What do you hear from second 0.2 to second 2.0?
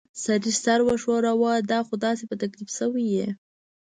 سړي سر وښوراوه: دا خو